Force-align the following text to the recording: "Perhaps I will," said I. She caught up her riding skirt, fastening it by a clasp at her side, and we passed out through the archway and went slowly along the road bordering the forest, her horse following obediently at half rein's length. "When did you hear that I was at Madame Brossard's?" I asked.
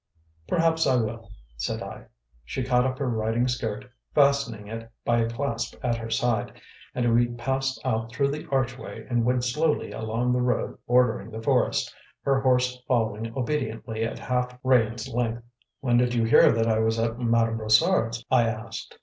"Perhaps 0.47 0.87
I 0.87 0.95
will," 0.95 1.29
said 1.57 1.83
I. 1.83 2.05
She 2.43 2.63
caught 2.63 2.87
up 2.87 2.97
her 2.97 3.07
riding 3.07 3.47
skirt, 3.47 3.85
fastening 4.15 4.67
it 4.67 4.89
by 5.05 5.19
a 5.19 5.29
clasp 5.29 5.75
at 5.83 5.95
her 5.97 6.09
side, 6.09 6.53
and 6.95 7.13
we 7.13 7.27
passed 7.27 7.79
out 7.85 8.11
through 8.11 8.31
the 8.31 8.47
archway 8.51 9.05
and 9.07 9.25
went 9.25 9.43
slowly 9.43 9.91
along 9.91 10.33
the 10.33 10.41
road 10.41 10.79
bordering 10.87 11.29
the 11.29 11.43
forest, 11.43 11.93
her 12.23 12.41
horse 12.41 12.81
following 12.87 13.31
obediently 13.37 14.03
at 14.03 14.17
half 14.17 14.57
rein's 14.63 15.07
length. 15.07 15.43
"When 15.81 15.97
did 15.97 16.15
you 16.15 16.23
hear 16.23 16.51
that 16.51 16.65
I 16.67 16.79
was 16.79 16.97
at 16.97 17.19
Madame 17.19 17.57
Brossard's?" 17.57 18.25
I 18.31 18.47
asked. 18.47 18.97